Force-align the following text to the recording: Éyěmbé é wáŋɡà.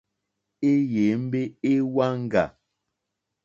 Éyěmbé 0.71 1.41
é 1.71 1.75
wáŋɡà. 1.95 2.43